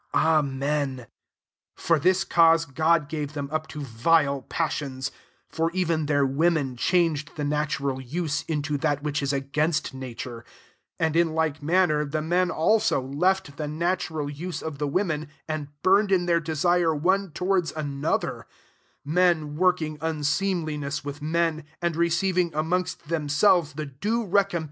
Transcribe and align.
Amen. 0.15 1.05
26 1.77 1.85
For 1.85 1.99
this 1.99 2.25
cauaey 2.25 2.73
God 2.73 3.07
gave 3.07 3.33
them 3.33 3.47
up 3.51 3.67
to 3.67 3.81
vile 3.83 4.41
pas 4.41 4.73
sions: 4.73 5.11
for 5.47 5.69
even 5.73 6.07
their 6.07 6.25
women 6.25 6.75
changed 6.75 7.35
the 7.35 7.43
natural 7.43 8.01
use, 8.01 8.41
into 8.47 8.79
that 8.79 9.03
which 9.03 9.21
is 9.21 9.31
against 9.31 9.93
nature 9.93 10.41
| 10.69 10.97
27 10.97 11.05
and 11.05 11.15
in 11.15 11.35
like 11.35 11.61
manner, 11.61 12.01
&e 12.01 12.19
men 12.21 12.49
also, 12.49 12.99
left 12.99 13.57
the 13.57 13.67
natural 13.67 14.27
use 14.27 14.63
of 14.63 14.79
the 14.79 14.87
women, 14.87 15.29
and 15.47 15.67
burned 15.83 16.11
in 16.11 16.25
their 16.25 16.39
desire 16.39 16.95
one 16.95 17.29
towards 17.29 17.71
another; 17.73 18.47
men 19.05 19.55
working 19.55 19.99
unseemliness 20.01 21.05
with 21.05 21.21
men, 21.21 21.63
and 21.79 21.95
receiving 21.95 22.51
amongst 22.55 23.07
themselves 23.07 23.73
the 23.73 23.85
due 23.85 24.21
recomp^ise 24.25 24.25
of 24.25 24.31
their 24.31 24.39
error. 24.39 24.59